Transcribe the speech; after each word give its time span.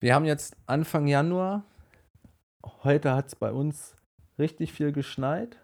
Wir 0.00 0.14
haben 0.14 0.24
jetzt 0.24 0.56
Anfang 0.66 1.08
Januar. 1.08 1.64
Heute 2.84 3.14
hat 3.14 3.26
es 3.26 3.34
bei 3.34 3.50
uns 3.50 3.96
richtig 4.38 4.72
viel 4.72 4.92
geschneit. 4.92 5.58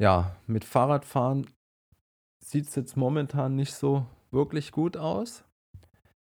Ja, 0.00 0.36
mit 0.46 0.64
Fahrradfahren 0.64 1.50
sieht 2.38 2.68
es 2.68 2.76
jetzt 2.76 2.96
momentan 2.96 3.56
nicht 3.56 3.74
so 3.74 4.06
wirklich 4.30 4.70
gut 4.70 4.96
aus. 4.96 5.42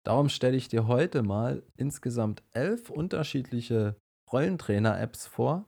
Darum 0.05 0.29
stelle 0.29 0.57
ich 0.57 0.67
dir 0.67 0.89
heute 0.89 1.23
mal 1.23 1.63
insgesamt 1.77 2.43
elf 2.53 2.91
unterschiedliche 2.91 3.95
Rollentrainer-Apps 4.33 5.29
vor, 5.29 5.65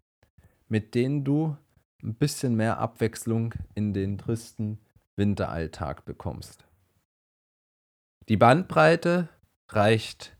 mit 0.69 0.97
denen 0.97 1.23
du 1.23 1.57
ein 2.03 2.17
bisschen 2.17 2.57
mehr 2.57 2.79
Abwechslung 2.79 3.55
in 3.75 3.95
den 3.95 4.19
tristen 4.19 4.81
Winteralltag 5.15 6.05
bekommst. 6.05 6.65
Die 8.29 8.37
Bandbreite 8.37 9.29
reicht 9.69 10.34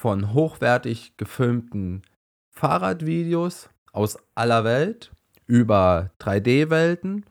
von 0.00 0.32
hochwertig 0.32 1.18
gefilmten 1.18 2.00
Fahrradvideos 2.48 3.68
aus 3.92 4.16
aller 4.34 4.64
Welt 4.64 5.12
über 5.46 6.10
3D-Welten 6.20 7.26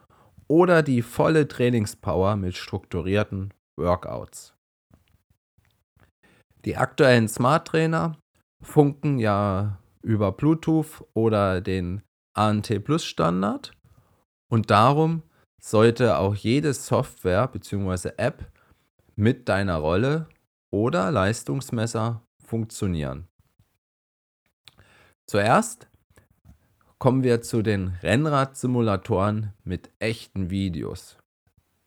oder 0.48 0.84
die 0.84 1.02
volle 1.02 1.48
Trainingspower 1.48 2.35
mit 2.35 2.55
strukturierten 2.55 3.55
Workouts. 3.76 4.53
Die 6.63 6.77
aktuellen 6.77 7.27
Smart 7.27 7.67
Trainer 7.67 8.20
funken 8.62 9.17
ja 9.17 9.79
über 10.04 10.31
Bluetooth 10.31 11.04
oder 11.15 11.62
den 11.62 12.04
ANT 12.35 12.84
Plus 12.84 13.04
Standard 13.04 13.71
und 14.48 14.70
darum 14.70 15.23
sollte 15.59 16.20
auch 16.20 16.35
jede 16.35 16.76
Software 16.76 17.48
bzw. 17.48 18.12
App 18.17 18.51
mit 19.15 19.49
deiner 19.49 19.77
Rolle 19.77 20.29
oder 20.70 21.09
Leistungsmesser 21.09 22.21
funktionieren. 22.49 23.27
Zuerst 25.27 25.88
kommen 26.98 27.23
wir 27.23 27.41
zu 27.41 27.62
den 27.62 27.90
Rennradsimulatoren 28.01 29.54
mit 29.63 29.91
echten 29.99 30.49
Videos. 30.49 31.18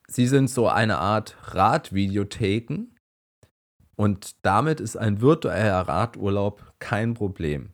Sie 0.06 0.26
sind 0.26 0.48
so 0.48 0.68
eine 0.68 0.98
Art 0.98 1.36
Radvideotheken 1.54 2.94
und 3.96 4.36
damit 4.42 4.80
ist 4.80 4.96
ein 4.96 5.20
virtueller 5.20 5.80
Radurlaub 5.80 6.72
kein 6.78 7.14
Problem. 7.14 7.70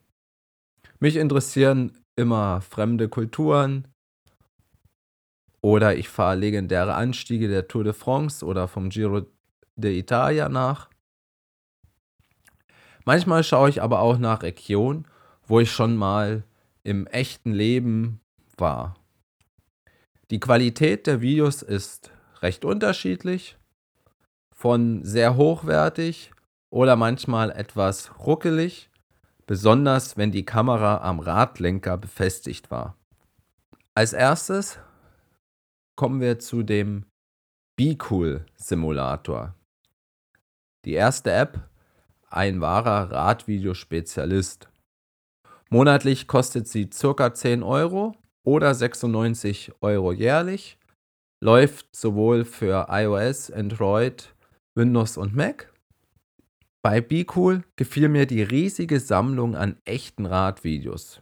Mich 0.98 1.16
interessieren 1.16 1.92
immer 2.16 2.60
fremde 2.60 3.08
Kulturen 3.08 3.86
oder 5.60 5.96
ich 5.96 6.08
fahre 6.08 6.36
legendäre 6.36 6.94
Anstiege 6.94 7.48
der 7.48 7.68
Tour 7.68 7.84
de 7.84 7.92
France 7.92 8.44
oder 8.44 8.68
vom 8.68 8.88
Giro 8.88 9.26
d'Italia 9.78 10.48
nach. 10.48 10.90
Manchmal 13.08 13.42
schaue 13.42 13.70
ich 13.70 13.80
aber 13.80 14.00
auch 14.00 14.18
nach 14.18 14.42
Regionen, 14.42 15.06
wo 15.46 15.60
ich 15.60 15.72
schon 15.72 15.96
mal 15.96 16.44
im 16.82 17.06
echten 17.06 17.52
Leben 17.52 18.20
war. 18.58 18.96
Die 20.30 20.40
Qualität 20.40 21.06
der 21.06 21.22
Videos 21.22 21.62
ist 21.62 22.10
recht 22.42 22.66
unterschiedlich, 22.66 23.56
von 24.54 25.06
sehr 25.06 25.36
hochwertig 25.36 26.32
oder 26.68 26.96
manchmal 26.96 27.50
etwas 27.50 28.10
ruckelig, 28.26 28.90
besonders 29.46 30.18
wenn 30.18 30.30
die 30.30 30.44
Kamera 30.44 30.98
am 30.98 31.18
Radlenker 31.18 31.96
befestigt 31.96 32.70
war. 32.70 32.94
Als 33.94 34.12
erstes 34.12 34.78
kommen 35.96 36.20
wir 36.20 36.40
zu 36.40 36.62
dem 36.62 37.06
BeCool 37.74 38.44
Simulator. 38.54 39.54
Die 40.84 40.92
erste 40.92 41.32
App, 41.32 41.70
ein 42.30 42.60
wahrer 42.60 43.10
Radvideospezialist. 43.10 44.68
Monatlich 45.70 46.26
kostet 46.26 46.68
sie 46.68 46.88
ca. 46.88 47.34
10 47.34 47.62
Euro 47.62 48.14
oder 48.44 48.74
96 48.74 49.72
Euro 49.80 50.12
jährlich. 50.12 50.78
Läuft 51.40 51.94
sowohl 51.94 52.44
für 52.44 52.86
iOS, 52.90 53.50
Android, 53.50 54.34
Windows 54.74 55.16
und 55.16 55.36
Mac. 55.36 55.72
Bei 56.82 57.00
BeCool 57.00 57.64
gefiel 57.76 58.08
mir 58.08 58.26
die 58.26 58.42
riesige 58.42 59.00
Sammlung 59.00 59.56
an 59.56 59.76
echten 59.84 60.26
Radvideos. 60.26 61.20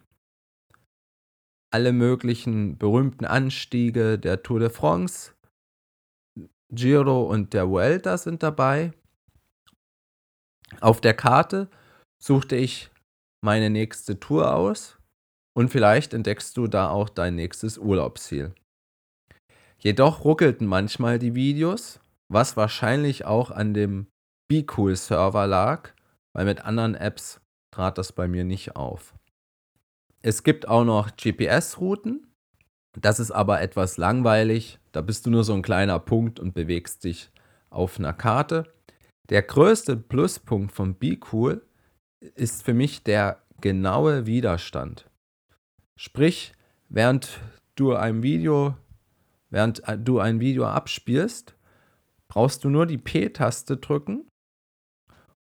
Alle 1.72 1.92
möglichen 1.92 2.78
berühmten 2.78 3.24
Anstiege 3.24 4.18
der 4.18 4.42
Tour 4.42 4.60
de 4.60 4.70
France, 4.70 5.32
Giro 6.70 7.22
und 7.22 7.52
der 7.52 7.68
Vuelta 7.68 8.18
sind 8.18 8.42
dabei. 8.42 8.92
Auf 10.80 11.00
der 11.00 11.14
Karte 11.14 11.68
suchte 12.22 12.56
ich 12.56 12.90
meine 13.44 13.70
nächste 13.70 14.18
Tour 14.18 14.54
aus 14.54 14.98
und 15.56 15.70
vielleicht 15.70 16.12
entdeckst 16.12 16.56
du 16.56 16.66
da 16.66 16.90
auch 16.90 17.08
dein 17.08 17.34
nächstes 17.34 17.78
Urlaubsziel. 17.78 18.54
Jedoch 19.78 20.24
ruckelten 20.24 20.66
manchmal 20.66 21.18
die 21.18 21.34
Videos, 21.34 22.00
was 22.28 22.56
wahrscheinlich 22.56 23.24
auch 23.24 23.50
an 23.50 23.74
dem 23.74 24.08
BeCool-Server 24.48 25.46
lag, 25.46 25.92
weil 26.34 26.44
mit 26.44 26.64
anderen 26.64 26.94
Apps 26.94 27.40
trat 27.72 27.98
das 27.98 28.12
bei 28.12 28.26
mir 28.26 28.44
nicht 28.44 28.76
auf. 28.76 29.14
Es 30.22 30.42
gibt 30.42 30.66
auch 30.66 30.84
noch 30.84 31.14
GPS-Routen. 31.16 32.26
Das 32.98 33.20
ist 33.20 33.30
aber 33.30 33.60
etwas 33.60 33.96
langweilig. 33.96 34.78
Da 34.92 35.02
bist 35.02 35.26
du 35.26 35.30
nur 35.30 35.44
so 35.44 35.54
ein 35.54 35.62
kleiner 35.62 35.98
Punkt 35.98 36.40
und 36.40 36.54
bewegst 36.54 37.04
dich 37.04 37.30
auf 37.70 37.98
einer 37.98 38.12
Karte. 38.12 38.72
Der 39.28 39.42
größte 39.42 39.96
Pluspunkt 39.96 40.72
von 40.72 40.94
BeCool 40.94 41.66
ist 42.20 42.62
für 42.62 42.74
mich 42.74 43.02
der 43.02 43.42
genaue 43.60 44.26
Widerstand. 44.26 45.10
Sprich, 45.98 46.52
während 46.88 47.40
du 47.74 47.94
ein 47.94 48.22
Video, 48.22 48.76
während 49.50 49.82
du 49.98 50.20
ein 50.20 50.38
Video 50.38 50.66
abspielst, 50.66 51.56
brauchst 52.28 52.62
du 52.64 52.70
nur 52.70 52.86
die 52.86 52.98
P-Taste 52.98 53.78
drücken 53.78 54.28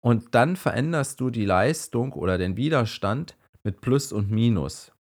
und 0.01 0.35
dann 0.35 0.57
veränderst 0.57 1.21
du 1.21 1.31
die 1.31 1.45
Leistung 1.45 2.13
oder 2.13 2.37
den 2.37 2.57
Widerstand 2.57 3.37
mit 3.63 3.81
Plus 3.81 4.13
und 4.13 4.31
Minus. 4.31 4.93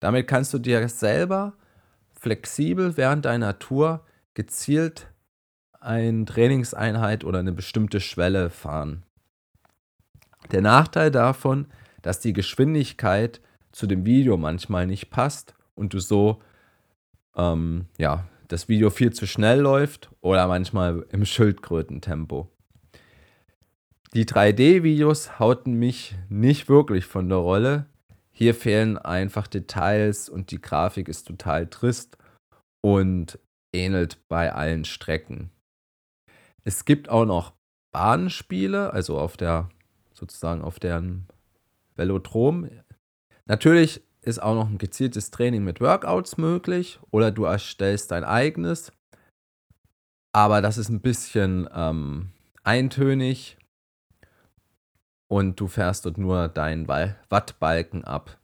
Damit 0.00 0.26
kannst 0.28 0.52
du 0.52 0.58
dir 0.58 0.88
selber 0.88 1.54
flexibel 2.12 2.96
während 2.96 3.24
deiner 3.24 3.58
Tour 3.58 4.04
gezielt 4.34 5.11
eine 5.82 6.24
Trainingseinheit 6.24 7.24
oder 7.24 7.40
eine 7.40 7.52
bestimmte 7.52 8.00
Schwelle 8.00 8.50
fahren. 8.50 9.02
Der 10.50 10.60
Nachteil 10.60 11.10
davon, 11.10 11.66
dass 12.02 12.20
die 12.20 12.32
Geschwindigkeit 12.32 13.40
zu 13.72 13.86
dem 13.86 14.04
Video 14.04 14.36
manchmal 14.36 14.86
nicht 14.86 15.10
passt 15.10 15.54
und 15.74 15.94
du 15.94 15.98
so 15.98 16.40
ähm, 17.36 17.86
ja, 17.98 18.28
das 18.48 18.68
Video 18.68 18.90
viel 18.90 19.12
zu 19.12 19.26
schnell 19.26 19.60
läuft 19.60 20.10
oder 20.20 20.46
manchmal 20.46 21.06
im 21.10 21.24
Schildkrötentempo. 21.24 22.48
Die 24.14 24.26
3D-Videos 24.26 25.38
hauten 25.38 25.74
mich 25.74 26.14
nicht 26.28 26.68
wirklich 26.68 27.06
von 27.06 27.30
der 27.30 27.38
Rolle. 27.38 27.86
Hier 28.30 28.54
fehlen 28.54 28.98
einfach 28.98 29.46
Details 29.46 30.28
und 30.28 30.50
die 30.50 30.60
Grafik 30.60 31.08
ist 31.08 31.26
total 31.26 31.66
trist 31.66 32.18
und 32.82 33.38
ähnelt 33.72 34.18
bei 34.28 34.52
allen 34.52 34.84
Strecken. 34.84 35.50
Es 36.64 36.84
gibt 36.84 37.08
auch 37.08 37.24
noch 37.24 37.52
Bahnspiele, 37.92 38.92
also 38.92 39.18
auf 39.18 39.36
der 39.36 39.68
sozusagen 40.14 40.62
auf 40.62 40.78
deren 40.78 41.26
Velodrom. 41.96 42.68
Natürlich 43.46 44.02
ist 44.20 44.40
auch 44.40 44.54
noch 44.54 44.68
ein 44.68 44.78
gezieltes 44.78 45.30
Training 45.30 45.64
mit 45.64 45.80
Workouts 45.80 46.36
möglich 46.38 47.00
oder 47.10 47.30
du 47.30 47.44
erstellst 47.44 48.12
dein 48.12 48.24
eigenes. 48.24 48.92
Aber 50.32 50.62
das 50.62 50.78
ist 50.78 50.88
ein 50.88 51.00
bisschen 51.00 51.68
ähm, 51.74 52.30
eintönig 52.62 53.58
und 55.28 55.58
du 55.60 55.66
fährst 55.66 56.06
dort 56.06 56.18
nur 56.18 56.48
deinen 56.48 56.88
Wattbalken 56.88 58.04
ab. 58.04 58.38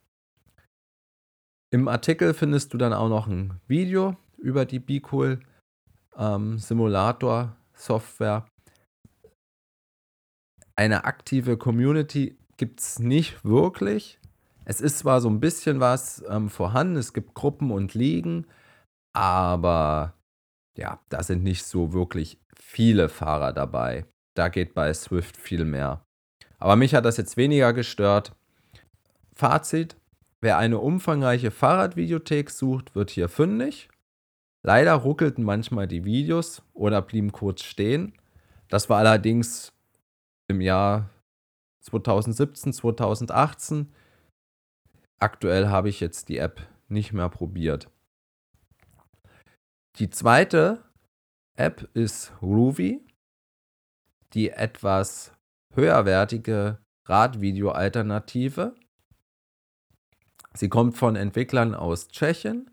Im 1.70 1.86
Artikel 1.86 2.34
findest 2.34 2.72
du 2.72 2.78
dann 2.78 2.92
auch 2.92 3.08
noch 3.08 3.26
ein 3.26 3.60
Video 3.66 4.16
über 4.38 4.64
die 4.64 4.78
BeCool 4.78 5.40
ähm, 6.16 6.58
Simulator 6.58 7.56
Software. 7.78 8.46
Eine 10.76 11.04
aktive 11.04 11.56
Community 11.56 12.38
gibt 12.56 12.80
es 12.80 12.98
nicht 12.98 13.44
wirklich. 13.44 14.20
Es 14.64 14.80
ist 14.80 14.98
zwar 14.98 15.20
so 15.20 15.30
ein 15.30 15.40
bisschen 15.40 15.80
was 15.80 16.22
ähm, 16.28 16.50
vorhanden, 16.50 16.96
es 16.96 17.14
gibt 17.14 17.34
Gruppen 17.34 17.70
und 17.70 17.94
Ligen, 17.94 18.46
aber 19.14 20.14
ja, 20.76 21.00
da 21.08 21.22
sind 21.22 21.42
nicht 21.42 21.64
so 21.64 21.92
wirklich 21.92 22.38
viele 22.54 23.08
Fahrer 23.08 23.52
dabei. 23.52 24.04
Da 24.36 24.48
geht 24.48 24.74
bei 24.74 24.92
Swift 24.92 25.36
viel 25.36 25.64
mehr. 25.64 26.04
Aber 26.58 26.76
mich 26.76 26.94
hat 26.94 27.04
das 27.04 27.16
jetzt 27.16 27.36
weniger 27.36 27.72
gestört. 27.72 28.36
Fazit: 29.34 29.96
Wer 30.40 30.58
eine 30.58 30.78
umfangreiche 30.78 31.50
Fahrradvideothek 31.50 32.50
sucht, 32.50 32.94
wird 32.94 33.10
hier 33.10 33.28
fündig. 33.28 33.88
Leider 34.62 34.94
ruckelten 34.94 35.44
manchmal 35.44 35.86
die 35.86 36.04
Videos 36.04 36.62
oder 36.74 37.00
blieben 37.02 37.32
kurz 37.32 37.62
stehen. 37.62 38.12
Das 38.68 38.88
war 38.88 38.98
allerdings 38.98 39.72
im 40.48 40.60
Jahr 40.60 41.10
2017, 41.82 42.72
2018. 42.72 43.92
Aktuell 45.20 45.68
habe 45.68 45.88
ich 45.88 46.00
jetzt 46.00 46.28
die 46.28 46.38
App 46.38 46.60
nicht 46.88 47.12
mehr 47.12 47.28
probiert. 47.28 47.90
Die 49.96 50.10
zweite 50.10 50.84
App 51.56 51.88
ist 51.94 52.32
Ruby, 52.40 53.04
die 54.32 54.50
etwas 54.50 55.32
höherwertige 55.74 56.78
Radvideo-Alternative. 57.06 58.74
Sie 60.54 60.68
kommt 60.68 60.96
von 60.96 61.16
Entwicklern 61.16 61.74
aus 61.74 62.08
Tschechien, 62.08 62.70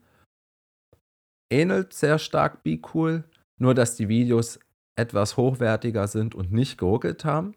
ähnelt 1.49 1.93
sehr 1.93 2.19
stark 2.19 2.63
BeCool, 2.63 3.23
nur 3.57 3.73
dass 3.73 3.95
die 3.95 4.09
Videos 4.09 4.59
etwas 4.95 5.37
hochwertiger 5.37 6.07
sind 6.07 6.35
und 6.35 6.51
nicht 6.51 6.77
geruckelt 6.77 7.25
haben. 7.25 7.55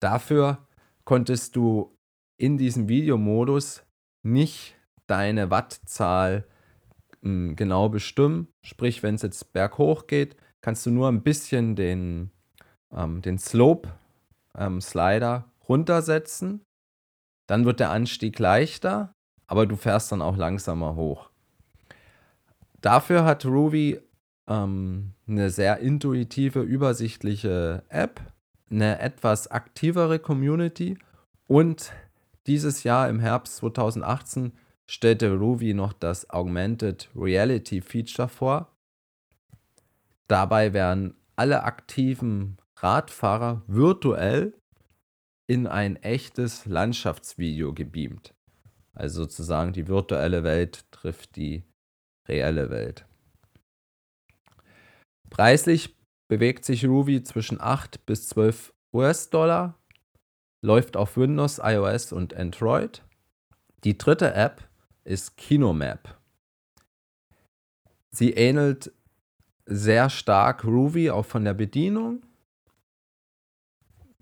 Dafür 0.00 0.66
konntest 1.04 1.56
du 1.56 1.96
in 2.36 2.58
diesem 2.58 2.88
Videomodus 2.88 3.84
nicht 4.22 4.76
deine 5.06 5.50
Wattzahl 5.50 6.46
hm, 7.22 7.56
genau 7.56 7.88
bestimmen. 7.88 8.48
Sprich, 8.62 9.02
wenn 9.02 9.16
es 9.16 9.22
jetzt 9.22 9.52
berghoch 9.52 10.06
geht, 10.06 10.36
kannst 10.60 10.86
du 10.86 10.90
nur 10.90 11.08
ein 11.08 11.22
bisschen 11.22 11.76
den, 11.76 12.30
ähm, 12.92 13.22
den 13.22 13.38
Slope 13.38 13.90
ähm, 14.56 14.80
Slider 14.80 15.50
runtersetzen. 15.68 16.64
Dann 17.46 17.64
wird 17.64 17.80
der 17.80 17.90
Anstieg 17.90 18.38
leichter, 18.38 19.14
aber 19.46 19.66
du 19.66 19.76
fährst 19.76 20.12
dann 20.12 20.22
auch 20.22 20.36
langsamer 20.36 20.96
hoch. 20.96 21.30
Dafür 22.84 23.24
hat 23.24 23.46
Ruby 23.46 23.98
ähm, 24.46 25.14
eine 25.26 25.48
sehr 25.48 25.78
intuitive, 25.78 26.60
übersichtliche 26.60 27.82
App, 27.88 28.20
eine 28.70 28.98
etwas 28.98 29.50
aktivere 29.50 30.18
Community 30.18 30.98
und 31.48 31.94
dieses 32.46 32.84
Jahr 32.84 33.08
im 33.08 33.20
Herbst 33.20 33.56
2018 33.56 34.52
stellte 34.86 35.32
Ruby 35.32 35.72
noch 35.72 35.94
das 35.94 36.28
Augmented 36.28 37.08
Reality 37.16 37.80
Feature 37.80 38.28
vor. 38.28 38.76
Dabei 40.28 40.74
werden 40.74 41.14
alle 41.36 41.62
aktiven 41.62 42.58
Radfahrer 42.76 43.62
virtuell 43.66 44.52
in 45.46 45.66
ein 45.66 45.96
echtes 45.96 46.66
Landschaftsvideo 46.66 47.72
gebeamt. 47.72 48.34
Also 48.92 49.22
sozusagen 49.22 49.72
die 49.72 49.88
virtuelle 49.88 50.44
Welt 50.44 50.84
trifft 50.90 51.36
die 51.36 51.64
reelle 52.28 52.70
Welt. 52.70 53.06
Preislich 55.30 55.96
bewegt 56.28 56.64
sich 56.64 56.86
Ruby 56.86 57.22
zwischen 57.22 57.60
8 57.60 58.06
bis 58.06 58.28
12 58.28 58.72
US-Dollar, 58.92 59.78
läuft 60.62 60.96
auf 60.96 61.16
Windows, 61.16 61.60
iOS 61.62 62.12
und 62.12 62.34
Android. 62.34 63.02
Die 63.84 63.98
dritte 63.98 64.32
App 64.34 64.68
ist 65.04 65.36
Kinomap. 65.36 66.18
Sie 68.10 68.32
ähnelt 68.32 68.92
sehr 69.66 70.08
stark 70.08 70.64
Ruby 70.64 71.10
auch 71.10 71.26
von 71.26 71.44
der 71.44 71.54
Bedienung. 71.54 72.22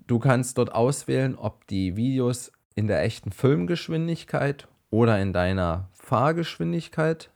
Du 0.06 0.18
kannst 0.18 0.58
dort 0.58 0.72
auswählen, 0.72 1.36
ob 1.36 1.66
die 1.66 1.96
Videos 1.96 2.52
in 2.74 2.86
der 2.86 3.02
echten 3.02 3.32
Filmgeschwindigkeit 3.32 4.66
oder 4.90 5.20
in 5.20 5.32
deiner 5.32 5.90
Fahrgeschwindigkeit 5.92 7.30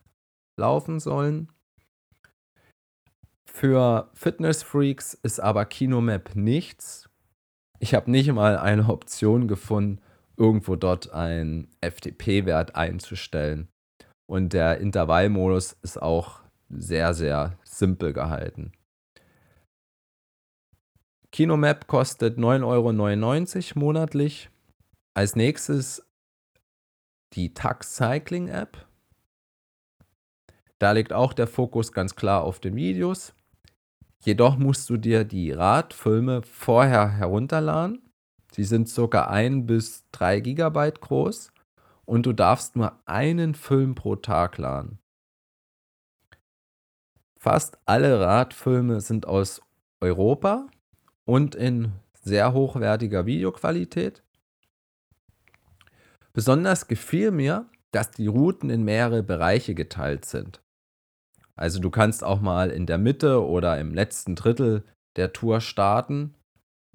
laufen 0.57 1.01
sollen. 1.01 1.51
Für 3.51 4.11
Fitness-Freaks 4.15 5.15
ist 5.15 5.41
aber 5.41 5.65
Kinomap 5.65 6.35
nichts. 6.35 7.09
Ich 7.79 7.95
habe 7.95 8.11
nicht 8.11 8.31
mal 8.33 8.59
eine 8.59 8.89
Option 8.89 9.49
gefunden, 9.49 10.01
irgendwo 10.37 10.77
dort 10.77 11.13
einen 11.13 11.69
FTP-Wert 11.81 12.75
einzustellen. 12.77 13.69
Und 14.27 14.53
der 14.53 14.79
Intervallmodus 14.79 15.73
ist 15.83 16.01
auch 16.01 16.41
sehr, 16.69 17.15
sehr 17.15 17.59
simpel 17.65 18.13
gehalten. 18.13 18.73
Kinomap 21.33 21.87
kostet 21.87 22.39
9,99 22.39 23.75
Euro 23.77 23.81
monatlich. 23.81 24.51
Als 25.15 25.37
nächstes 25.37 26.07
die 27.35 27.53
Tux 27.55 27.97
Cycling 27.97 28.49
App. 28.49 28.86
Da 30.79 30.93
liegt 30.93 31.13
auch 31.13 31.33
der 31.33 31.47
Fokus 31.47 31.93
ganz 31.93 32.17
klar 32.17 32.45
auf 32.45 32.61
den 32.61 32.77
Videos. 32.77 33.35
Jedoch 34.25 34.57
musst 34.59 34.91
du 34.91 34.97
dir 34.97 35.25
die 35.25 35.53
Radfilme 35.53 36.43
vorher 36.43 37.09
herunterladen 37.11 38.07
Sie 38.57 38.65
sind 38.65 38.91
ca. 38.91 39.27
1 39.27 39.67
bis 39.67 40.05
3 40.13 40.41
GB 40.41 40.93
groß 40.99 41.53
und 42.07 42.25
du 42.25 42.33
darfst 42.33 42.75
nur 42.75 42.99
einen 43.05 43.55
Film 43.55 43.95
pro 43.95 44.17
Tag 44.17 44.57
laden. 44.57 44.99
Fast 47.39 47.77
alle 47.85 48.19
Radfilme 48.19 49.03
sind 49.03 49.27
aus 49.27 49.61
Europa 50.01 50.69
und 51.27 51.55
in 51.55 51.93
sehr 52.23 52.55
hochwertiger 52.55 53.27
Videoqualität. 53.27 54.23
Besonders 56.33 56.89
gefiel 56.89 57.33
mir, 57.33 57.69
dass 57.91 58.11
die 58.11 58.27
Routen 58.27 58.71
in 58.71 58.85
mehrere 58.85 59.23
Bereiche 59.23 59.75
geteilt 59.75 60.25
sind. 60.25 60.63
Also 61.59 61.81
du 61.81 61.91
kannst 61.91 62.23
auch 62.23 62.41
mal 62.41 62.71
in 62.71 62.87
der 62.87 62.99
Mitte 62.99 63.45
oder 63.45 63.81
im 63.81 63.95
letzten 63.95 64.35
Drittel 64.35 64.85
der 65.17 65.33
Tour 65.33 65.61
starten 65.61 66.35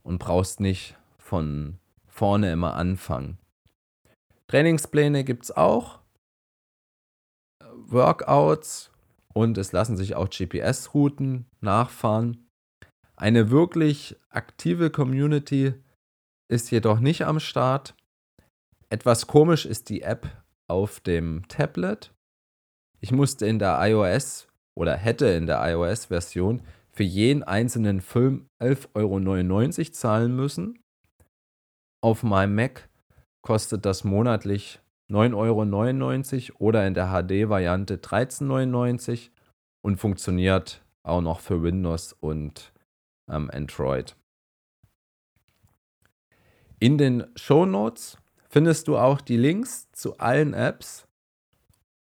und 0.03 0.19
brauchst 0.19 0.59
nicht 0.59 0.95
von 1.17 1.79
vorne 2.07 2.51
immer 2.51 2.75
anfangen. 2.75 3.37
Trainingspläne 4.47 5.23
gibt 5.23 5.45
es 5.45 5.51
auch, 5.51 5.99
Workouts 7.87 8.91
und 9.33 9.57
es 9.57 9.71
lassen 9.71 9.97
sich 9.97 10.15
auch 10.15 10.29
GPS-Routen 10.29 11.45
nachfahren. 11.61 12.47
Eine 13.15 13.49
wirklich 13.49 14.17
aktive 14.29 14.89
Community 14.89 15.73
ist 16.49 16.69
jedoch 16.71 16.99
nicht 16.99 17.25
am 17.25 17.39
Start. 17.39 17.95
Etwas 18.89 19.27
komisch 19.27 19.65
ist 19.65 19.89
die 19.89 20.01
App 20.01 20.27
auf 20.67 20.99
dem 20.99 21.47
Tablet. 21.47 22.13
Ich 22.99 23.11
musste 23.11 23.45
in 23.45 23.57
der 23.57 23.79
iOS 23.79 24.47
oder 24.75 24.95
hätte 24.95 25.27
in 25.27 25.47
der 25.47 25.61
iOS-Version 25.71 26.61
für 26.91 27.03
jeden 27.03 27.43
einzelnen 27.43 28.01
Film 28.01 28.47
11,99 28.61 29.79
Euro 29.79 29.91
zahlen 29.91 30.35
müssen. 30.35 30.79
Auf 32.01 32.23
meinem 32.23 32.55
Mac 32.55 32.89
kostet 33.41 33.85
das 33.85 34.03
monatlich 34.03 34.79
9,99 35.09 36.51
Euro 36.51 36.59
oder 36.59 36.87
in 36.87 36.93
der 36.93 37.07
HD-Variante 37.07 37.97
13,99 37.97 39.09
Euro 39.09 39.29
und 39.81 39.97
funktioniert 39.97 40.83
auch 41.03 41.21
noch 41.21 41.39
für 41.39 41.63
Windows 41.63 42.13
und 42.13 42.71
ähm, 43.29 43.49
Android. 43.51 44.15
In 46.79 46.97
den 46.97 47.25
Show 47.35 47.65
Notes 47.65 48.17
findest 48.49 48.87
du 48.87 48.97
auch 48.97 49.21
die 49.21 49.37
Links 49.37 49.91
zu 49.91 50.17
allen 50.17 50.53
Apps 50.53 51.07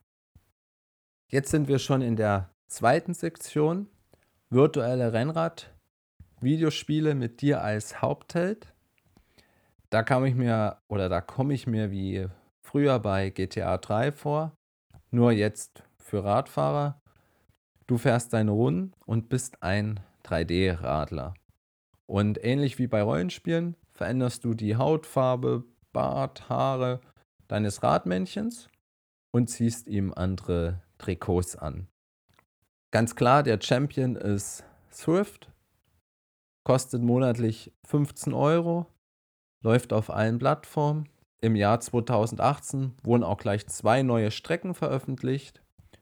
Jetzt 1.31 1.49
sind 1.49 1.67
wir 1.67 1.79
schon 1.79 2.03
in 2.03 2.15
der 2.15 2.51
zweiten 2.67 3.15
Sektion. 3.15 3.87
Virtuelle 4.51 5.13
Rennrad-Videospiele 5.13 7.15
mit 7.15 7.41
dir 7.41 7.63
als 7.63 8.03
Hauptheld. 8.03 8.70
Da 9.91 10.03
kam 10.03 10.23
ich 10.23 10.35
mir 10.35 10.77
oder 10.87 11.09
da 11.09 11.19
komme 11.19 11.53
ich 11.53 11.67
mir 11.67 11.91
wie 11.91 12.27
früher 12.61 12.97
bei 12.99 13.29
GTA 13.29 13.77
3 13.77 14.13
vor, 14.13 14.55
nur 15.11 15.33
jetzt 15.33 15.83
für 15.97 16.23
Radfahrer. 16.23 17.01
Du 17.87 17.97
fährst 17.97 18.31
deine 18.31 18.51
Runden 18.51 18.93
und 19.05 19.27
bist 19.27 19.61
ein 19.61 19.99
3D-Radler. 20.23 21.33
Und 22.05 22.41
ähnlich 22.41 22.79
wie 22.79 22.87
bei 22.87 23.01
Rollenspielen 23.01 23.75
veränderst 23.91 24.45
du 24.45 24.53
die 24.53 24.77
Hautfarbe, 24.77 25.65
Bart, 25.91 26.47
Haare 26.47 27.01
deines 27.49 27.83
Radmännchens 27.83 28.69
und 29.31 29.49
ziehst 29.49 29.89
ihm 29.89 30.13
andere 30.13 30.81
Trikots 30.99 31.57
an. 31.57 31.87
Ganz 32.91 33.17
klar, 33.17 33.43
der 33.43 33.59
Champion 33.61 34.15
ist 34.15 34.63
Swift, 34.89 35.51
kostet 36.63 37.01
monatlich 37.01 37.73
15 37.87 38.33
Euro, 38.33 38.85
läuft 39.61 39.93
auf 39.93 40.09
allen 40.09 40.39
Plattformen. 40.39 41.09
Im 41.41 41.55
Jahr 41.55 41.79
2018 41.79 42.93
wurden 43.03 43.23
auch 43.23 43.37
gleich 43.37 43.67
zwei 43.67 44.03
neue 44.03 44.31
Strecken 44.31 44.73
veröffentlicht. 44.73 45.61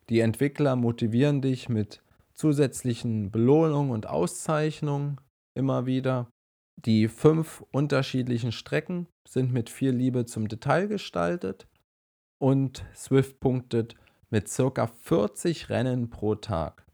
Die 0.10 0.20
Entwickler 0.20 0.76
motivieren 0.76 1.42
dich 1.42 1.70
mit 1.70 2.02
zusätzlichen 2.34 3.32
Belohnungen 3.32 3.92
und 3.92 4.08
Auszeichnungen 4.08 5.20
immer 5.54 5.86
wieder. 5.86 6.28
Die 6.86 7.08
fünf 7.08 7.64
unterschiedlichen 7.72 8.52
Strecken 8.52 9.08
sind 9.28 9.52
mit 9.52 9.70
viel 9.70 9.92
Liebe 9.92 10.26
zum 10.26 10.48
Detail 10.48 10.88
gestaltet 10.88 11.68
und 12.40 12.86
Swift 12.96 13.40
punktet 13.40 13.96
mit 14.30 14.48
circa 14.48 14.88
40 14.88 15.70
Rennen 15.70 16.10
pro 16.10 16.36
Tag. 16.36 16.86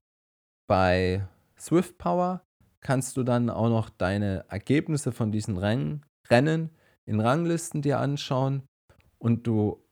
Bei 0.67 1.27
Swift 1.57 1.97
Power 1.97 2.41
kannst 2.81 3.17
du 3.17 3.23
dann 3.23 3.49
auch 3.49 3.69
noch 3.69 3.89
deine 3.89 4.45
Ergebnisse 4.49 5.11
von 5.11 5.31
diesen 5.31 5.57
Rennen, 5.57 6.03
Rennen 6.29 6.69
in 7.05 7.19
Ranglisten 7.19 7.81
dir 7.81 7.99
anschauen 7.99 8.63
und 9.17 9.47
du 9.47 9.83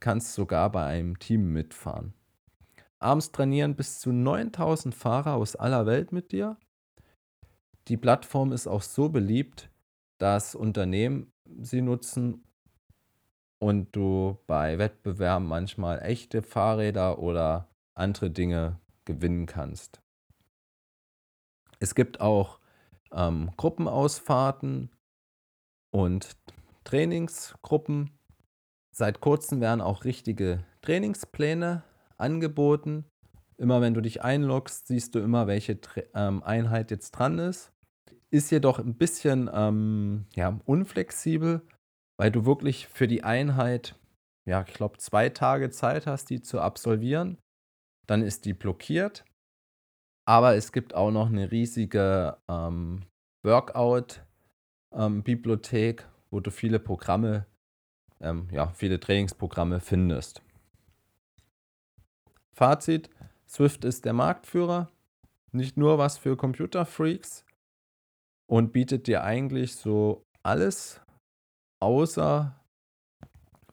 kannst 0.00 0.34
sogar 0.34 0.70
bei 0.70 0.84
einem 0.84 1.18
Team 1.18 1.52
mitfahren. 1.52 2.14
Abends 2.98 3.32
trainieren 3.32 3.74
bis 3.76 4.00
zu 4.00 4.12
9000 4.12 4.94
Fahrer 4.94 5.34
aus 5.34 5.56
aller 5.56 5.86
Welt 5.86 6.12
mit 6.12 6.32
dir. 6.32 6.56
Die 7.88 7.96
Plattform 7.96 8.52
ist 8.52 8.66
auch 8.66 8.82
so 8.82 9.08
beliebt, 9.08 9.70
dass 10.18 10.54
Unternehmen 10.54 11.32
sie 11.60 11.82
nutzen 11.82 12.44
und 13.58 13.94
du 13.94 14.38
bei 14.46 14.78
Wettbewerben 14.78 15.46
manchmal 15.46 16.02
echte 16.02 16.42
Fahrräder 16.42 17.18
oder 17.18 17.68
andere 17.94 18.30
Dinge 18.30 18.80
gewinnen 19.04 19.46
kannst. 19.46 20.00
Es 21.80 21.94
gibt 21.94 22.20
auch 22.20 22.60
ähm, 23.12 23.50
Gruppenausfahrten 23.56 24.90
und 25.94 26.36
Trainingsgruppen. 26.82 28.10
Seit 28.90 29.20
kurzem 29.20 29.60
werden 29.60 29.80
auch 29.80 30.04
richtige 30.04 30.64
Trainingspläne 30.82 31.84
angeboten. 32.16 33.04
Immer 33.58 33.80
wenn 33.80 33.94
du 33.94 34.00
dich 34.00 34.24
einloggst, 34.24 34.88
siehst 34.88 35.14
du 35.14 35.20
immer, 35.20 35.46
welche 35.46 35.78
ähm, 36.14 36.42
Einheit 36.42 36.90
jetzt 36.90 37.12
dran 37.12 37.38
ist. 37.38 37.70
Ist 38.30 38.50
jedoch 38.50 38.80
ein 38.80 38.96
bisschen 38.96 39.48
ähm, 39.54 40.26
ja, 40.34 40.58
unflexibel, 40.64 41.62
weil 42.16 42.32
du 42.32 42.44
wirklich 42.44 42.88
für 42.88 43.06
die 43.06 43.22
Einheit, 43.22 43.94
ja, 44.48 44.64
ich 44.66 44.74
glaube, 44.74 44.98
zwei 44.98 45.28
Tage 45.28 45.70
Zeit 45.70 46.08
hast, 46.08 46.28
die 46.28 46.40
zu 46.40 46.60
absolvieren. 46.60 47.38
Dann 48.08 48.22
ist 48.22 48.46
die 48.46 48.54
blockiert. 48.54 49.24
Aber 50.26 50.56
es 50.56 50.72
gibt 50.72 50.92
auch 50.94 51.12
noch 51.12 51.28
eine 51.28 51.52
riesige 51.52 52.36
ähm, 52.48 53.02
Workout-Bibliothek, 53.44 54.33
ähm, 54.94 55.24
wo 56.30 56.40
du 56.40 56.50
viele 56.50 56.78
Programme, 56.78 57.46
ähm, 58.20 58.48
ja, 58.50 58.68
viele 58.68 58.98
Trainingsprogramme 59.00 59.80
findest. 59.80 60.42
Fazit: 62.52 63.10
Swift 63.48 63.84
ist 63.84 64.04
der 64.04 64.12
Marktführer, 64.12 64.90
nicht 65.52 65.76
nur 65.76 65.98
was 65.98 66.18
für 66.18 66.36
Computerfreaks 66.36 67.44
und 68.46 68.72
bietet 68.72 69.06
dir 69.06 69.24
eigentlich 69.24 69.76
so 69.76 70.24
alles 70.42 71.00
außer 71.80 72.58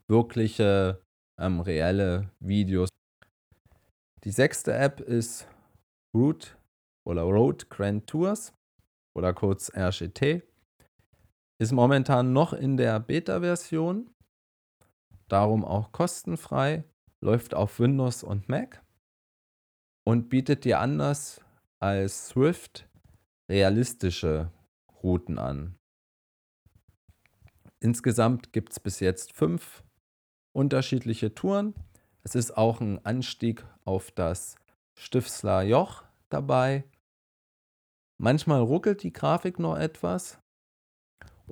wirkliche 0.08 1.02
ähm, 1.40 1.62
reelle 1.62 2.30
Videos. 2.40 2.90
Die 4.24 4.32
sechste 4.32 4.74
App 4.74 5.00
ist 5.00 5.48
Route 6.14 6.50
oder 7.06 7.24
Road 7.24 7.70
Grand 7.70 8.08
Tours 8.08 8.54
oder 9.16 9.34
kurz 9.34 9.72
RGT. 9.76 10.44
Ist 11.62 11.74
momentan 11.74 12.34
noch 12.34 12.54
in 12.54 12.76
der 12.76 13.00
Beta-Version, 13.00 14.10
darum 15.28 15.64
auch 15.64 15.92
kostenfrei, 15.92 16.86
läuft 17.20 17.54
auf 17.54 17.80
Windows 17.80 18.24
und 18.24 18.50
Mac 18.50 18.84
und 20.04 20.30
bietet 20.30 20.66
dir 20.66 20.80
anders 20.80 21.40
als 21.78 22.30
Swift 22.30 22.90
realistische 23.48 24.52
Routen 25.04 25.38
an. 25.38 25.78
Insgesamt 27.80 28.54
gibt 28.54 28.72
es 28.72 28.80
bis 28.80 29.00
jetzt 29.00 29.32
fünf 29.34 29.84
unterschiedliche 30.54 31.36
Touren. 31.36 31.76
Es 32.24 32.34
ist 32.34 32.58
auch 32.58 32.82
ein 32.82 33.06
Anstieg 33.06 33.64
auf 33.86 34.10
das 34.10 34.56
Stiftsler 34.96 35.62
Joch 35.62 36.06
dabei. 36.30 36.86
Manchmal 38.18 38.62
ruckelt 38.62 39.04
die 39.04 39.14
Grafik 39.14 39.60
noch 39.60 39.78
etwas 39.78 40.41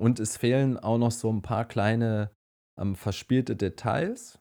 und 0.00 0.18
es 0.18 0.38
fehlen 0.38 0.78
auch 0.78 0.96
noch 0.96 1.10
so 1.10 1.30
ein 1.30 1.42
paar 1.42 1.66
kleine 1.66 2.30
ähm, 2.78 2.96
verspielte 2.96 3.54
Details. 3.54 4.38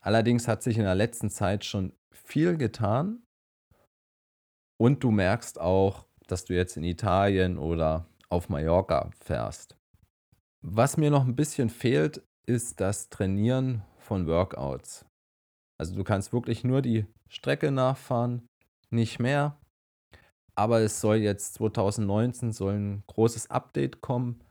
Allerdings 0.00 0.48
hat 0.48 0.62
sich 0.62 0.78
in 0.78 0.84
der 0.84 0.94
letzten 0.94 1.28
Zeit 1.28 1.66
schon 1.66 1.92
viel 2.14 2.56
getan 2.56 3.22
und 4.80 5.04
du 5.04 5.10
merkst 5.10 5.60
auch, 5.60 6.06
dass 6.28 6.46
du 6.46 6.54
jetzt 6.54 6.78
in 6.78 6.84
Italien 6.84 7.58
oder 7.58 8.06
auf 8.30 8.48
Mallorca 8.48 9.10
fährst. 9.20 9.76
Was 10.62 10.96
mir 10.96 11.10
noch 11.10 11.26
ein 11.26 11.36
bisschen 11.36 11.68
fehlt, 11.68 12.22
ist 12.46 12.80
das 12.80 13.10
Trainieren 13.10 13.82
von 13.98 14.26
Workouts. 14.26 15.04
Also 15.78 15.94
du 15.94 16.04
kannst 16.04 16.32
wirklich 16.32 16.64
nur 16.64 16.80
die 16.80 17.04
Strecke 17.28 17.70
nachfahren, 17.70 18.46
nicht 18.90 19.18
mehr. 19.18 19.58
Aber 20.54 20.80
es 20.80 21.02
soll 21.02 21.16
jetzt 21.16 21.54
2019 21.54 22.52
soll 22.52 22.74
ein 22.74 23.02
großes 23.08 23.50
Update 23.50 24.00
kommen, 24.00 24.42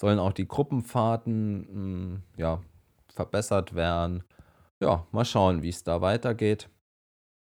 sollen 0.00 0.18
auch 0.18 0.32
die 0.32 0.48
Gruppenfahrten 0.48 1.60
mh, 1.60 1.66
hm, 1.66 2.22
ja, 2.38 2.62
verbessert 3.12 3.74
werden. 3.74 4.24
Ja, 4.80 5.06
mal 5.12 5.26
schauen, 5.26 5.62
wie 5.62 5.68
es 5.68 5.84
da 5.84 6.00
weitergeht. 6.00 6.70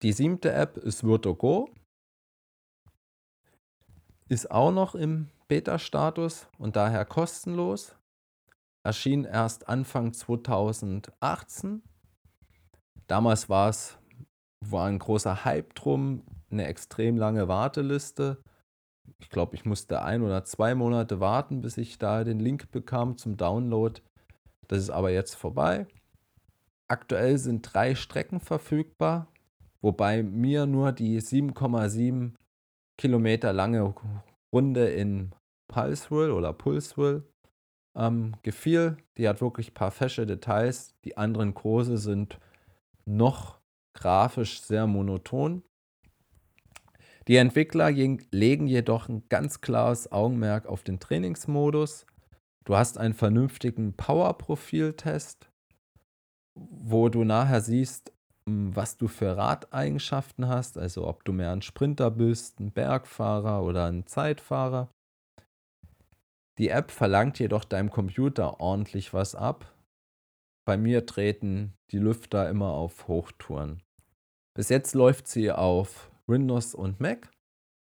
Die 0.02 0.12
siebte 0.12 0.52
App 0.52 0.78
ist 0.78 1.02
VirtuGo. 1.02 1.68
Ist 4.28 4.50
auch 4.50 4.72
noch 4.72 4.94
im 4.94 5.28
Beta-Status 5.48 6.48
und 6.58 6.76
daher 6.76 7.04
kostenlos 7.04 7.94
erschien 8.82 9.24
erst 9.24 9.68
Anfang 9.68 10.14
2018. 10.14 11.82
Damals 13.06 13.50
war 13.50 13.68
es 13.68 13.98
war 14.60 14.86
ein 14.86 14.98
großer 14.98 15.44
Hype 15.44 15.74
drum, 15.74 16.22
eine 16.50 16.64
extrem 16.66 17.18
lange 17.18 17.48
Warteliste. 17.48 18.42
Ich 19.18 19.30
glaube, 19.30 19.54
ich 19.54 19.64
musste 19.64 20.02
ein 20.02 20.22
oder 20.22 20.44
zwei 20.44 20.74
Monate 20.74 21.20
warten, 21.20 21.60
bis 21.60 21.76
ich 21.76 21.98
da 21.98 22.24
den 22.24 22.38
Link 22.38 22.70
bekam 22.70 23.16
zum 23.16 23.36
Download. 23.36 24.00
Das 24.68 24.78
ist 24.78 24.90
aber 24.90 25.10
jetzt 25.10 25.34
vorbei. 25.34 25.86
Aktuell 26.88 27.38
sind 27.38 27.62
drei 27.62 27.94
Strecken 27.94 28.40
verfügbar, 28.40 29.28
wobei 29.80 30.22
mir 30.22 30.66
nur 30.66 30.92
die 30.92 31.20
7,7 31.20 32.32
Kilometer 32.96 33.52
lange 33.52 33.94
Runde 34.52 34.88
in 34.88 35.32
Pulseville 35.68 36.34
oder 36.34 36.52
Pulseville 36.52 37.24
ähm, 37.96 38.34
gefiel. 38.42 38.96
Die 39.18 39.28
hat 39.28 39.40
wirklich 39.40 39.70
ein 39.70 39.74
paar 39.74 39.90
fesche 39.90 40.26
Details. 40.26 40.94
Die 41.04 41.16
anderen 41.16 41.54
Kurse 41.54 41.98
sind 41.98 42.38
noch 43.04 43.58
grafisch 43.94 44.62
sehr 44.62 44.86
monoton. 44.86 45.62
Die 47.28 47.36
Entwickler 47.36 47.90
legen 47.90 48.66
jedoch 48.68 49.08
ein 49.08 49.28
ganz 49.28 49.60
klares 49.60 50.12
Augenmerk 50.12 50.66
auf 50.66 50.84
den 50.84 51.00
Trainingsmodus. 51.00 52.06
Du 52.64 52.76
hast 52.76 52.98
einen 52.98 53.14
vernünftigen 53.14 53.94
Power-Profil-Test, 53.94 55.50
wo 56.54 57.08
du 57.08 57.24
nachher 57.24 57.60
siehst, 57.60 58.12
was 58.48 58.96
du 58.96 59.08
für 59.08 59.36
Radeigenschaften 59.36 60.48
hast, 60.48 60.78
also 60.78 61.06
ob 61.08 61.24
du 61.24 61.32
mehr 61.32 61.50
ein 61.50 61.62
Sprinter 61.62 62.12
bist, 62.12 62.60
ein 62.60 62.70
Bergfahrer 62.70 63.64
oder 63.64 63.86
ein 63.86 64.06
Zeitfahrer. 64.06 64.88
Die 66.58 66.68
App 66.68 66.92
verlangt 66.92 67.40
jedoch 67.40 67.64
deinem 67.64 67.90
Computer 67.90 68.60
ordentlich 68.60 69.12
was 69.12 69.34
ab. 69.34 69.74
Bei 70.64 70.76
mir 70.76 71.06
treten 71.06 71.74
die 71.90 71.98
Lüfter 71.98 72.48
immer 72.48 72.70
auf 72.70 73.08
Hochtouren. 73.08 73.82
Bis 74.56 74.68
jetzt 74.68 74.94
läuft 74.94 75.26
sie 75.26 75.50
auf 75.50 76.10
Windows 76.28 76.74
und 76.74 76.98
Mac. 77.00 77.30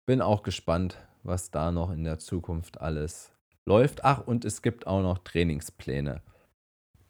Bin 0.06 0.20
auch 0.20 0.42
gespannt, 0.42 0.98
was 1.22 1.50
da 1.50 1.70
noch 1.70 1.90
in 1.90 2.04
der 2.04 2.18
Zukunft 2.18 2.80
alles 2.80 3.32
läuft. 3.64 4.04
Ach, 4.04 4.26
und 4.26 4.44
es 4.44 4.60
gibt 4.60 4.86
auch 4.86 5.02
noch 5.02 5.18
Trainingspläne. 5.18 6.20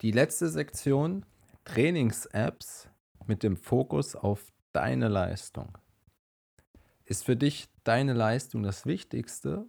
Die 0.02 0.10
letzte 0.10 0.48
Sektion, 0.48 1.24
Trainings-Apps 1.64 2.90
mit 3.26 3.42
dem 3.42 3.56
Fokus 3.56 4.14
auf 4.14 4.52
deine 4.72 5.08
Leistung. 5.08 5.78
Ist 7.06 7.24
für 7.24 7.36
dich 7.36 7.68
deine 7.84 8.12
Leistung 8.12 8.62
das 8.62 8.84
Wichtigste 8.84 9.66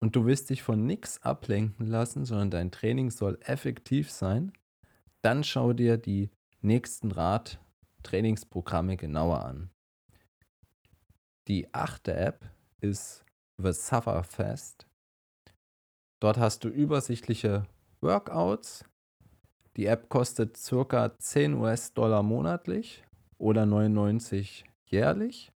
und 0.00 0.14
du 0.14 0.26
willst 0.26 0.50
dich 0.50 0.62
von 0.62 0.86
nichts 0.86 1.22
ablenken 1.22 1.86
lassen, 1.86 2.24
sondern 2.24 2.50
dein 2.50 2.70
Training 2.70 3.10
soll 3.10 3.38
effektiv 3.42 4.10
sein, 4.10 4.52
dann 5.22 5.42
schau 5.42 5.72
dir 5.72 5.98
die 5.98 6.30
nächsten 6.60 7.10
Rad-Trainingsprogramme 7.10 8.96
genauer 8.96 9.44
an. 9.44 9.70
Die 11.48 11.72
achte 11.72 12.14
App 12.14 12.44
ist 12.82 13.24
The 13.56 13.72
Sufferfest. 13.72 14.86
Dort 16.20 16.36
hast 16.36 16.62
du 16.62 16.68
übersichtliche 16.68 17.66
Workouts. 18.02 18.84
Die 19.78 19.86
App 19.86 20.10
kostet 20.10 20.58
ca. 20.62 21.18
10 21.18 21.54
US-Dollar 21.54 22.22
monatlich 22.22 23.02
oder 23.38 23.64
99 23.64 24.66
jährlich 24.84 25.50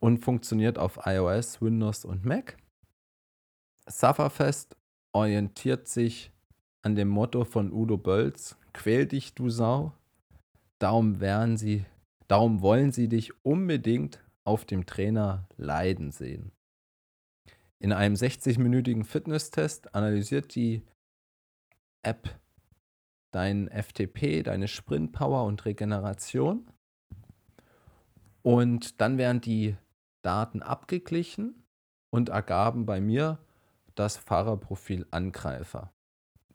und 0.00 0.24
funktioniert 0.24 0.78
auf 0.78 1.00
iOS, 1.04 1.60
Windows 1.60 2.06
und 2.06 2.24
Mac. 2.24 2.56
Sufferfest 3.86 4.78
orientiert 5.12 5.88
sich 5.88 6.32
an 6.80 6.96
dem 6.96 7.08
Motto 7.08 7.44
von 7.44 7.70
Udo 7.70 7.98
Bölz: 7.98 8.56
Quäl 8.72 9.06
dich, 9.06 9.34
du 9.34 9.50
Sau. 9.50 9.92
Darum, 10.78 11.18
sie, 11.58 11.84
darum 12.28 12.62
wollen 12.62 12.92
sie 12.92 13.08
dich 13.08 13.32
unbedingt 13.44 14.20
auf 14.48 14.64
dem 14.64 14.86
Trainer 14.86 15.46
leiden 15.58 16.10
sehen. 16.10 16.52
In 17.78 17.92
einem 17.92 18.14
60-minütigen 18.14 19.04
Fitnesstest 19.04 19.94
analysiert 19.94 20.54
die 20.54 20.82
App 22.02 22.40
deinen 23.30 23.68
FTP, 23.68 24.42
deine 24.42 24.66
Sprintpower 24.66 25.44
und 25.44 25.66
Regeneration. 25.66 26.66
Und 28.40 29.02
dann 29.02 29.18
werden 29.18 29.42
die 29.42 29.76
Daten 30.22 30.62
abgeglichen 30.62 31.62
und 32.08 32.30
ergaben 32.30 32.86
bei 32.86 33.02
mir 33.02 33.38
das 33.94 34.16
Fahrerprofil 34.16 35.06
Angreifer. 35.10 35.92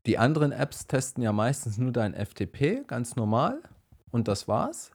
Die 0.08 0.18
anderen 0.18 0.52
Apps 0.52 0.88
testen 0.88 1.22
ja 1.22 1.32
meistens 1.32 1.78
nur 1.78 1.92
dein 1.92 2.16
FTP, 2.16 2.88
ganz 2.88 3.16
normal, 3.16 3.62
und 4.10 4.28
das 4.28 4.48
war's. 4.48 4.92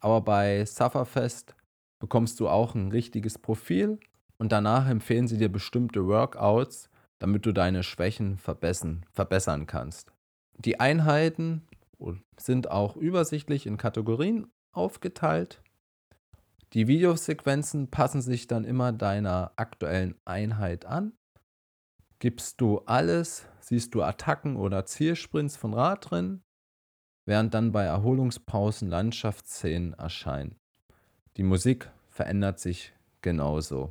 Aber 0.00 0.22
bei 0.22 0.64
Sufferfest 0.64 1.54
bekommst 1.98 2.40
du 2.40 2.48
auch 2.48 2.74
ein 2.74 2.90
richtiges 2.90 3.38
Profil 3.38 3.98
und 4.38 4.52
danach 4.52 4.88
empfehlen 4.88 5.28
sie 5.28 5.38
dir 5.38 5.50
bestimmte 5.50 6.06
Workouts, 6.06 6.90
damit 7.18 7.44
du 7.46 7.52
deine 7.52 7.82
Schwächen 7.82 8.38
verbessern, 8.38 9.04
verbessern 9.12 9.66
kannst. 9.66 10.12
Die 10.56 10.80
Einheiten 10.80 11.66
sind 12.36 12.70
auch 12.70 12.96
übersichtlich 12.96 13.66
in 13.66 13.76
Kategorien 13.76 14.46
aufgeteilt. 14.72 15.62
Die 16.74 16.86
Videosequenzen 16.86 17.90
passen 17.90 18.20
sich 18.20 18.46
dann 18.46 18.64
immer 18.64 18.92
deiner 18.92 19.52
aktuellen 19.56 20.14
Einheit 20.24 20.84
an. 20.84 21.14
Gibst 22.18 22.60
du 22.60 22.80
alles, 22.80 23.46
siehst 23.60 23.94
du 23.94 24.02
Attacken 24.02 24.56
oder 24.56 24.84
Zielsprints 24.84 25.56
von 25.56 25.72
Rad 25.72 26.10
drin, 26.10 26.42
während 27.26 27.54
dann 27.54 27.72
bei 27.72 27.84
Erholungspausen 27.84 28.88
Landschaftsszenen 28.88 29.94
erscheinen. 29.94 30.57
Die 31.38 31.44
Musik 31.44 31.88
verändert 32.08 32.58
sich 32.58 32.92
genauso. 33.22 33.90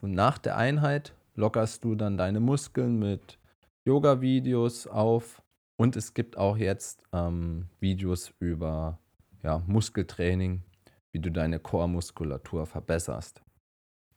Nach 0.00 0.38
der 0.38 0.56
Einheit 0.56 1.12
lockerst 1.34 1.82
du 1.82 1.96
dann 1.96 2.16
deine 2.16 2.38
Muskeln 2.38 3.00
mit 3.00 3.40
Yoga-Videos 3.84 4.86
auf 4.86 5.42
und 5.76 5.96
es 5.96 6.14
gibt 6.14 6.36
auch 6.36 6.56
jetzt 6.56 7.02
ähm, 7.12 7.66
Videos 7.80 8.32
über 8.38 9.00
ja, 9.42 9.60
Muskeltraining, 9.66 10.62
wie 11.10 11.18
du 11.18 11.32
deine 11.32 11.58
Core-Muskulatur 11.58 12.64
verbesserst. 12.64 13.42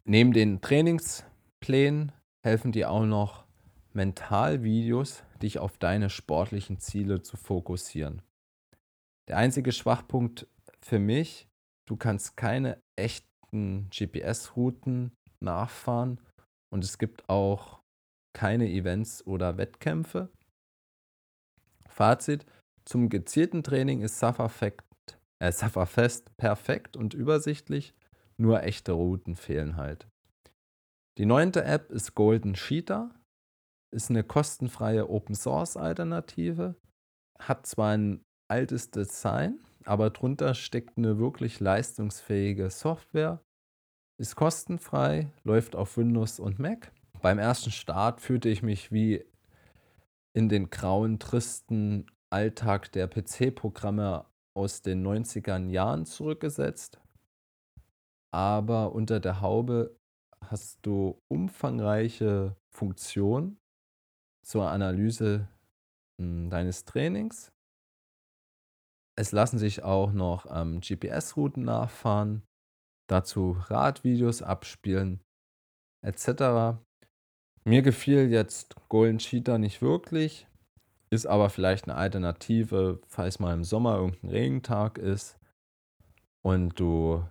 Neben 0.03 0.31
den 0.31 0.61
Trainingsplänen 0.61 2.11
helfen 2.43 2.71
dir 2.71 2.91
auch 2.91 3.05
noch 3.05 3.43
Mentalvideos, 3.93 5.23
dich 5.41 5.57
auf 5.57 5.79
deine 5.79 6.11
sportlichen 6.11 6.77
Ziele 6.77 7.23
zu 7.23 7.37
fokussieren. 7.37 8.21
Der 9.27 9.37
einzige 9.37 9.71
Schwachpunkt 9.71 10.45
für 10.79 10.99
mich, 10.99 11.47
du 11.87 11.95
kannst 11.95 12.37
keine 12.37 12.81
echten 12.95 13.89
GPS-Routen 13.89 15.11
nachfahren 15.39 16.19
und 16.71 16.83
es 16.83 16.97
gibt 16.97 17.27
auch 17.29 17.81
keine 18.33 18.69
Events 18.69 19.25
oder 19.25 19.57
Wettkämpfe. 19.57 20.29
Fazit: 21.87 22.45
Zum 22.85 23.09
gezielten 23.09 23.63
Training 23.63 24.01
ist 24.01 24.19
Sufferfest 24.19 24.83
äh, 25.41 25.51
Sufferfest 25.51 26.37
perfekt 26.37 26.95
und 26.95 27.13
übersichtlich, 27.13 27.95
nur 28.37 28.63
echte 28.63 28.91
Routen 28.91 29.35
fehlen 29.35 29.75
halt. 29.75 30.07
Die 31.17 31.25
neunte 31.25 31.63
App 31.63 31.91
ist 31.91 32.15
Golden 32.15 32.53
Cheetah, 32.53 33.09
ist 33.93 34.09
eine 34.09 34.23
kostenfreie 34.23 35.09
Open 35.09 35.35
Source 35.35 35.77
Alternative, 35.77 36.75
hat 37.39 37.65
zwar 37.65 37.97
ein 37.97 38.23
altes 38.49 38.91
Design, 38.91 39.59
aber 39.85 40.09
drunter 40.09 40.53
steckt 40.53 40.97
eine 40.97 41.17
wirklich 41.17 41.59
leistungsfähige 41.59 42.69
Software, 42.69 43.41
ist 44.17 44.35
kostenfrei, 44.35 45.31
läuft 45.43 45.75
auf 45.75 45.97
Windows 45.97 46.39
und 46.39 46.59
Mac. 46.59 46.91
Beim 47.21 47.39
ersten 47.39 47.71
Start 47.71 48.21
fühlte 48.21 48.49
ich 48.49 48.63
mich 48.63 48.91
wie 48.91 49.25
in 50.33 50.49
den 50.49 50.69
grauen, 50.69 51.19
tristen 51.19 52.05
Alltag 52.29 52.91
der 52.91 53.07
PC-Programme 53.07 54.25
aus 54.53 54.81
den 54.81 55.05
90er 55.05 55.69
Jahren 55.69 56.05
zurückgesetzt. 56.05 56.99
Aber 58.31 58.93
unter 58.93 59.19
der 59.19 59.41
Haube 59.41 59.97
hast 60.45 60.79
du 60.85 61.21
umfangreiche 61.27 62.55
Funktionen 62.69 63.59
zur 64.43 64.69
Analyse 64.69 65.47
hm, 66.19 66.49
deines 66.49 66.85
Trainings. 66.85 67.50
Es 69.21 69.31
lassen 69.31 69.59
sich 69.59 69.83
auch 69.83 70.13
noch 70.13 70.47
ähm, 70.49 70.81
GPS-Routen 70.81 71.63
nachfahren, 71.63 72.41
dazu 73.07 73.55
Radvideos 73.67 74.41
abspielen, 74.41 75.21
etc. 76.03 76.81
Mir 77.63 77.83
gefiel 77.83 78.31
jetzt 78.31 78.73
Golden 78.89 79.19
Cheetah 79.19 79.59
nicht 79.59 79.83
wirklich. 79.83 80.47
Ist 81.11 81.27
aber 81.27 81.51
vielleicht 81.51 81.83
eine 81.83 81.97
Alternative, 81.97 82.99
falls 83.05 83.37
mal 83.37 83.53
im 83.53 83.63
Sommer 83.63 83.97
irgendein 83.97 84.29
Regentag 84.31 84.97
ist 84.97 85.37
und 86.41 86.79
du 86.79 87.23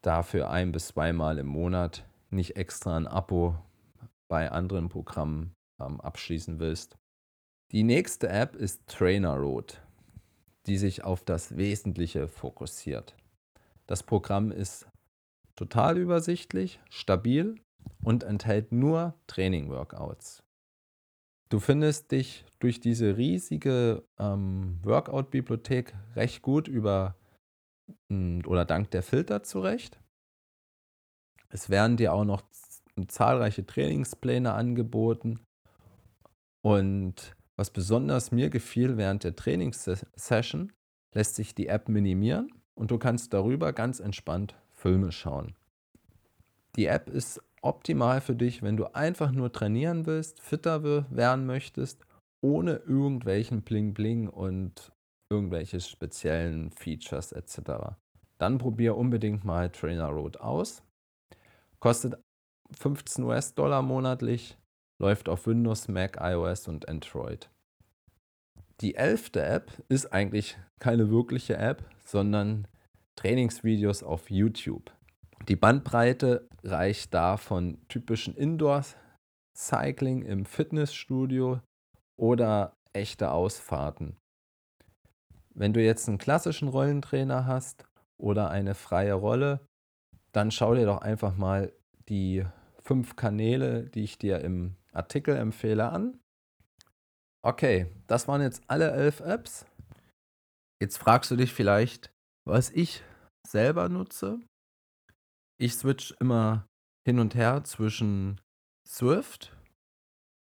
dafür 0.00 0.48
ein 0.48 0.70
bis 0.70 0.86
zweimal 0.88 1.38
im 1.38 1.48
Monat 1.48 2.06
nicht 2.30 2.54
extra 2.54 2.96
ein 2.96 3.08
Abo 3.08 3.58
bei 4.28 4.48
anderen 4.48 4.88
Programmen 4.88 5.56
ähm, 5.80 6.00
abschließen 6.00 6.60
willst. 6.60 6.98
Die 7.72 7.82
nächste 7.82 8.28
App 8.28 8.54
ist 8.54 8.86
Trainer 8.86 9.34
Road, 9.34 9.82
die 10.66 10.78
sich 10.78 11.04
auf 11.04 11.24
das 11.24 11.56
Wesentliche 11.56 12.28
fokussiert. 12.28 13.16
Das 13.86 14.02
Programm 14.02 14.50
ist 14.52 14.88
total 15.56 15.98
übersichtlich, 15.98 16.80
stabil 16.88 17.56
und 18.04 18.24
enthält 18.24 18.72
nur 18.72 19.14
Training-Workouts. 19.26 20.42
Du 21.48 21.60
findest 21.60 22.12
dich 22.12 22.46
durch 22.60 22.80
diese 22.80 23.16
riesige 23.16 24.04
ähm, 24.18 24.78
Workout-Bibliothek 24.82 25.94
recht 26.16 26.40
gut 26.40 26.68
über 26.68 27.16
hm, 28.10 28.42
oder 28.46 28.64
dank 28.64 28.90
der 28.90 29.02
Filter 29.02 29.42
zurecht. 29.42 30.00
Es 31.50 31.68
werden 31.68 31.98
dir 31.98 32.14
auch 32.14 32.24
noch 32.24 32.42
zahlreiche 33.08 33.66
Trainingspläne 33.66 34.52
angeboten. 34.52 35.40
Und 36.64 37.36
was 37.56 37.70
besonders 37.70 38.32
mir 38.32 38.50
gefiel 38.50 38.96
während 38.96 39.24
der 39.24 39.36
Trainingssession, 39.36 40.72
lässt 41.14 41.34
sich 41.34 41.54
die 41.54 41.68
App 41.68 41.88
minimieren 41.88 42.50
und 42.74 42.90
du 42.90 42.98
kannst 42.98 43.32
darüber 43.32 43.72
ganz 43.72 44.00
entspannt 44.00 44.54
Filme 44.70 45.12
schauen. 45.12 45.54
Die 46.76 46.86
App 46.86 47.10
ist 47.10 47.40
optimal 47.60 48.20
für 48.20 48.34
dich, 48.34 48.62
wenn 48.62 48.76
du 48.76 48.94
einfach 48.94 49.30
nur 49.30 49.52
trainieren 49.52 50.06
willst, 50.06 50.40
fitter 50.40 50.82
werden 50.82 51.46
möchtest, 51.46 52.04
ohne 52.40 52.76
irgendwelchen 52.76 53.62
Bling-Bling 53.62 54.28
und 54.28 54.92
irgendwelche 55.30 55.80
speziellen 55.80 56.70
Features 56.72 57.32
etc. 57.32 57.94
Dann 58.38 58.58
probier 58.58 58.96
unbedingt 58.96 59.44
mal 59.44 59.70
Trainer 59.70 60.08
Road 60.08 60.40
aus. 60.40 60.82
Kostet 61.78 62.18
15 62.78 63.24
US-Dollar 63.24 63.82
monatlich, 63.82 64.56
läuft 65.02 65.28
auf 65.28 65.46
Windows, 65.46 65.88
Mac, 65.88 66.18
iOS 66.20 66.68
und 66.68 66.88
Android. 66.88 67.50
Die 68.80 68.94
elfte 68.94 69.42
App 69.44 69.70
ist 69.88 70.12
eigentlich 70.12 70.56
keine 70.78 71.10
wirkliche 71.10 71.56
App, 71.56 71.84
sondern 72.04 72.66
Trainingsvideos 73.16 74.02
auf 74.02 74.30
YouTube. 74.30 74.90
Die 75.48 75.56
Bandbreite 75.56 76.48
reicht 76.62 77.12
da 77.12 77.36
von 77.36 77.78
typischen 77.88 78.34
Indoor-Cycling 78.36 80.22
im 80.22 80.44
Fitnessstudio 80.44 81.60
oder 82.16 82.76
echte 82.92 83.32
Ausfahrten. 83.32 84.16
Wenn 85.54 85.72
du 85.72 85.82
jetzt 85.82 86.08
einen 86.08 86.18
klassischen 86.18 86.68
Rollentrainer 86.68 87.46
hast 87.46 87.84
oder 88.18 88.50
eine 88.50 88.74
freie 88.74 89.14
Rolle, 89.14 89.66
dann 90.30 90.50
schau 90.50 90.74
dir 90.74 90.86
doch 90.86 91.02
einfach 91.02 91.36
mal 91.36 91.72
die 92.08 92.46
fünf 92.78 93.16
Kanäle, 93.16 93.84
die 93.90 94.04
ich 94.04 94.18
dir 94.18 94.40
im 94.40 94.76
Artikel 94.92 95.36
empfehle, 95.36 95.90
an. 95.90 96.18
Okay, 97.44 97.86
das 98.06 98.28
waren 98.28 98.42
jetzt 98.42 98.62
alle 98.68 98.90
elf 98.92 99.20
Apps. 99.20 99.66
Jetzt 100.80 100.98
fragst 100.98 101.30
du 101.30 101.36
dich 101.36 101.52
vielleicht, 101.52 102.12
was 102.46 102.70
ich 102.70 103.02
selber 103.46 103.88
nutze 103.88 104.40
ich 105.62 105.76
switch 105.76 106.12
immer 106.18 106.66
hin 107.06 107.20
und 107.20 107.36
her 107.36 107.62
zwischen 107.62 108.40
Swift 108.84 109.56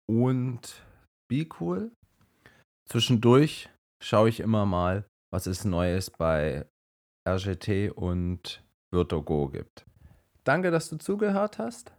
und 0.05 0.83
BeCool. 1.29 1.93
Zwischendurch 2.89 3.69
schaue 4.03 4.27
ich 4.27 4.41
immer 4.41 4.65
mal, 4.65 5.05
was 5.31 5.47
es 5.47 5.63
Neues 5.63 6.09
bei 6.09 6.65
RGT 7.25 7.93
und 7.95 8.61
VirtuGo 8.93 9.47
gibt. 9.47 9.85
Danke, 10.43 10.71
dass 10.71 10.89
du 10.89 10.97
zugehört 10.97 11.57
hast. 11.57 11.93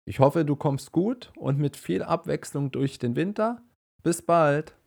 Ich 0.07 0.21
hoffe, 0.21 0.45
du 0.45 0.55
kommst 0.55 0.93
gut 0.93 1.33
und 1.37 1.59
mit 1.59 1.77
viel 1.77 2.05
Abwechslung 2.05 2.71
durch 2.71 3.01
den 3.01 3.17
Winter. 3.17 3.61
Bis 4.03 4.23
bald! 4.23 4.78